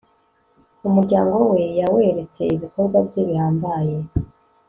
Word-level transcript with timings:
umuryango 0.87 1.35
we 1.51 1.61
yaweretse 1.79 2.41
ibikorwa 2.55 2.97
bye 3.07 3.21
bihambaye 3.27 3.95